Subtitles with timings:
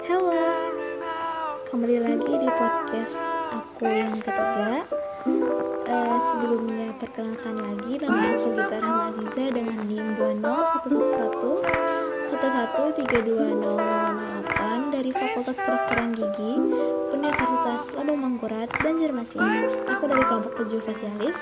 [0.00, 0.32] Halo,
[1.68, 3.20] kembali lagi di podcast
[3.52, 4.88] aku yang ketiga.
[5.84, 15.60] Uh, sebelumnya perkenalkan lagi nama aku Gita Rahma Aziza dengan NIM 20111 1132008 dari Fakultas
[15.60, 16.52] Kedokteran Gigi
[17.12, 19.84] Universitas Labang Mangkurat Banjarmasin.
[19.84, 21.36] Aku dari kelompok 7 Fasialis.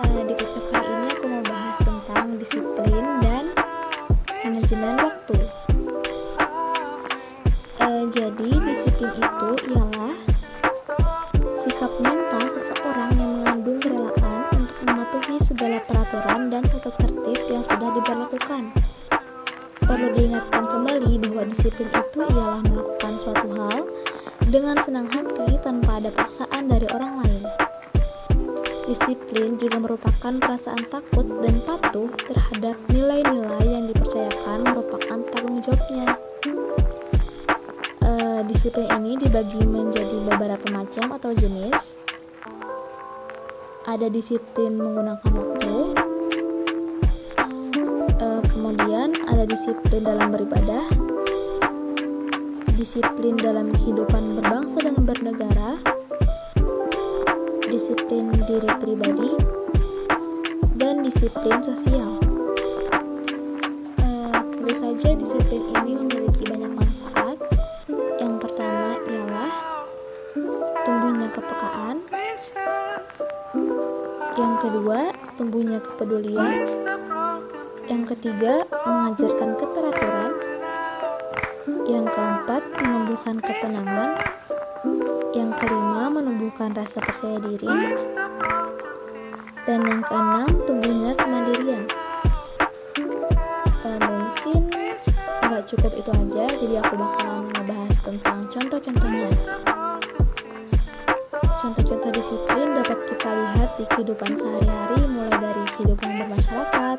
[0.00, 3.52] Uh, di podcast kali ini aku mau bahas tentang disiplin dan
[4.40, 5.23] manajemen waktu.
[15.54, 18.74] Segala peraturan dan tata tertib yang sudah diberlakukan.
[19.86, 23.86] Perlu diingatkan kembali bahwa disiplin itu ialah melakukan suatu hal
[24.50, 27.42] dengan senang hati tanpa ada paksaan dari orang lain.
[28.90, 36.18] Disiplin juga merupakan perasaan takut dan patuh terhadap nilai-nilai yang dipercayakan merupakan tanggung jawabnya.
[38.02, 38.10] E,
[38.50, 42.03] disiplin ini dibagi menjadi beberapa macam atau jenis.
[43.84, 45.76] Ada disiplin menggunakan waktu,
[48.16, 50.88] e, kemudian ada disiplin dalam beribadah,
[52.80, 55.76] disiplin dalam kehidupan berbangsa dan bernegara,
[57.68, 59.30] disiplin diri pribadi,
[60.80, 62.18] dan disiplin sosial.
[64.00, 66.44] Uh, tentu saja disiplin ini memiliki
[75.44, 76.56] tumbuhnya kepedulian.
[77.84, 80.32] Yang ketiga, mengajarkan keteraturan.
[81.84, 84.10] Yang keempat, menumbuhkan ketenangan.
[85.36, 87.76] Yang kelima, menumbuhkan rasa percaya diri.
[89.68, 91.84] Dan yang keenam, tumbuhnya kemandirian.
[93.84, 94.72] Uh, mungkin
[95.44, 99.28] nggak cukup itu aja, jadi aku bakalan ngebahas tentang contoh-contohnya.
[101.64, 106.98] Contoh-contoh disiplin dapat kita lihat di kehidupan sehari-hari, mulai dari kehidupan bermasyarakat,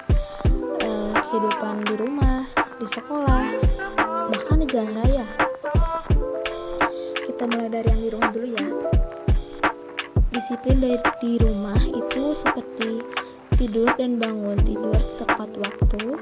[0.81, 2.49] uh, kehidupan di rumah,
[2.81, 3.45] di sekolah,
[4.33, 5.25] bahkan di jalan raya.
[7.29, 8.67] Kita mulai dari yang di rumah dulu ya.
[10.33, 13.05] Disiplin dari di rumah itu seperti
[13.61, 16.17] tidur dan bangun tidur tepat waktu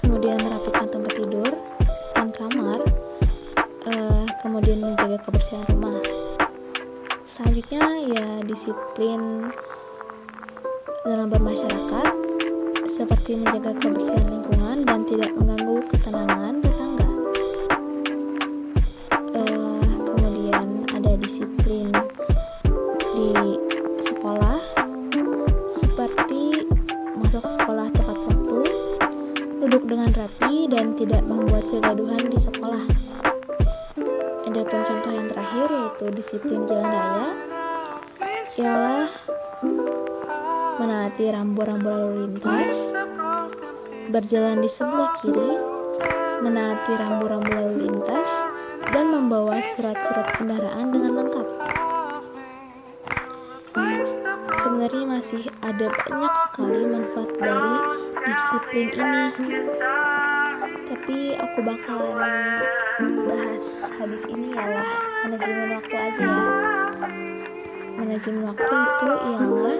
[0.00, 1.52] kemudian merapikan tempat tidur
[2.16, 2.80] dan kamar
[3.84, 6.00] uh, kemudian menjaga kebersihan rumah
[7.38, 9.46] selanjutnya ya disiplin
[11.06, 12.10] dalam bermasyarakat
[12.98, 17.06] seperti menjaga kebersihan lingkungan dan tidak mengganggu ketenangan tetangga
[21.22, 21.94] disiplin
[23.14, 23.30] di
[24.02, 24.58] sekolah
[25.78, 26.66] seperti
[27.22, 28.60] masuk sekolah tepat waktu,
[29.60, 32.82] duduk dengan rapi dan tidak membuat kegaduhan di sekolah.
[34.48, 37.28] Ada pun contoh yang terakhir yaitu disiplin jalan raya
[38.56, 39.10] ialah
[40.80, 42.72] menaati rambu-rambu lalu lintas,
[44.08, 45.52] berjalan di sebelah kiri,
[46.40, 48.30] menaati rambu-rambu lalu lintas,
[48.88, 51.48] dan membawa surat-surat kendaraan dengan lengkap.
[54.64, 57.76] Sebenarnya masih ada banyak sekali manfaat dari
[58.24, 59.24] disiplin ini.
[60.88, 62.64] Tapi aku bakalan
[63.28, 64.88] bahas habis ini ialah
[65.28, 66.44] manajemen waktu aja ya.
[68.00, 69.78] Manajemen waktu itu ialah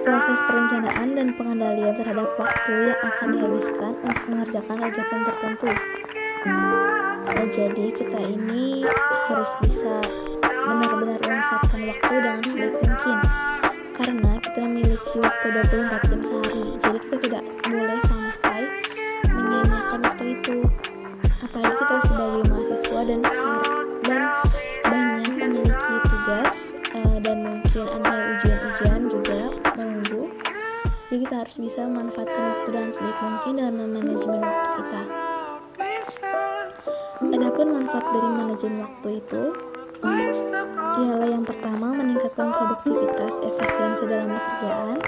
[0.00, 5.70] proses perencanaan dan pengendalian terhadap waktu yang akan dihabiskan untuk mengerjakan kegiatan tertentu.
[6.48, 8.88] Nah, jadi kita ini
[9.28, 10.00] harus bisa
[10.48, 13.18] benar-benar memanfaatkan waktu dengan sebaik mungkin
[13.92, 17.16] karena kita memiliki waktu 24 jam sehari jadi kita
[23.02, 23.20] dan
[24.06, 24.22] dan
[24.86, 29.40] banyak memiliki tugas uh, dan mungkin ada ujian-ujian juga
[29.74, 30.30] menunggu.
[31.10, 35.02] Jadi kita harus bisa memanfaatkan waktu dengan sebaik mungkin dalam manajemen waktu kita.
[37.22, 39.42] Adapun manfaat dari manajemen waktu itu
[41.02, 44.98] ialah yang pertama meningkatkan produktivitas efisiensi dalam pekerjaan,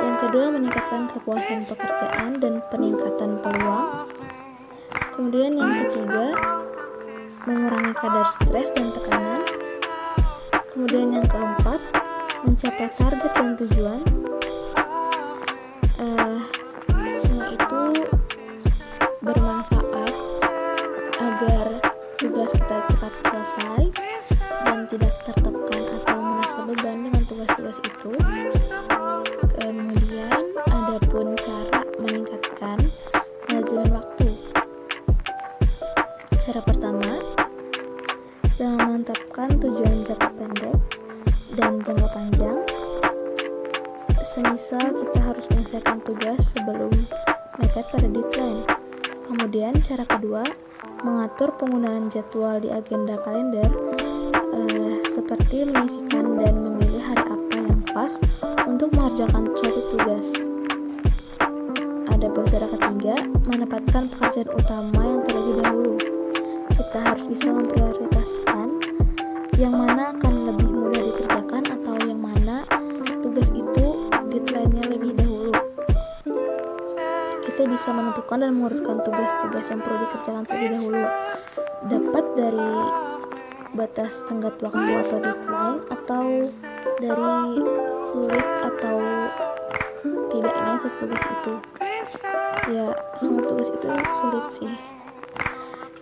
[0.00, 4.06] yang kedua meningkatkan kepuasan pekerjaan dan peningkatan peluang,
[5.12, 6.57] kemudian yang ketiga
[7.48, 9.40] mengurangi kadar stres dan tekanan,
[10.68, 11.80] kemudian yang keempat
[12.44, 14.00] mencapai target dan tujuan.
[15.96, 16.38] Uh,
[17.08, 17.82] semua itu
[19.24, 20.14] bermanfaat
[21.16, 21.66] agar
[22.20, 23.82] tugas kita cepat selesai
[24.68, 28.12] dan tidak tertekan atau merasa beban dengan tugas-tugas itu.
[40.38, 40.78] Pendek
[41.58, 42.58] dan jangka panjang.
[44.22, 46.94] Semisal kita harus menyelesaikan tugas sebelum
[47.58, 48.62] mepet pada deadline.
[49.26, 50.46] Kemudian cara kedua,
[51.02, 53.68] mengatur penggunaan jadwal di agenda kalender
[54.54, 58.12] eh, seperti mengisikan dan memilih hari apa yang pas
[58.70, 60.26] untuk mengerjakan suatu tugas.
[62.08, 63.14] Ada cara ketiga,
[63.46, 65.94] menempatkan pekerjaan utama yang terlebih dahulu.
[66.74, 68.57] Kita harus bisa memprioritaskan
[69.58, 72.62] yang mana akan lebih mudah dikerjakan atau yang mana
[73.26, 75.50] tugas itu deadline-nya lebih dahulu.
[77.42, 81.02] Kita bisa menentukan dan mengurutkan tugas-tugas yang perlu dikerjakan terlebih dahulu.
[81.90, 82.72] Dapat dari
[83.74, 86.26] batas tenggat waktu atau deadline atau
[87.02, 87.34] dari
[88.14, 88.96] sulit atau
[90.30, 91.54] tidaknya satu tugas itu
[92.70, 94.97] ya semua tugas itu sulit sih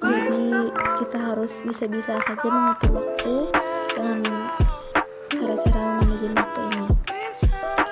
[0.02, 3.34] jadi kita harus bisa-bisa saja mengatur waktu
[3.96, 4.20] dengan
[5.32, 6.86] cara-cara manajemen waktu ini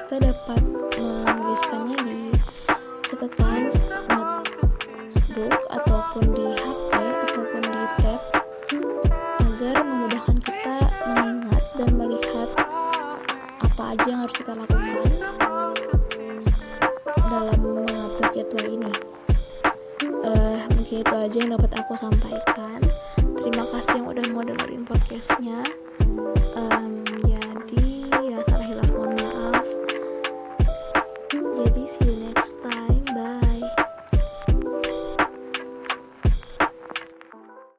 [0.04, 0.62] kita dapat
[0.92, 2.18] menuliskannya di
[3.08, 3.60] catatan
[4.12, 8.20] notebook ataupun di HP ataupun di tab
[9.40, 10.76] agar memudahkan kita
[11.08, 12.48] mengingat dan melihat
[13.64, 15.08] apa aja yang harus kita lakukan
[17.32, 18.92] dalam mengatur jadwal ini.
[20.84, 22.84] Mungkin itu aja yang dapat aku sampaikan.
[23.40, 25.64] Terima kasih yang udah mau dengerin podcastnya.
[26.52, 27.08] Um,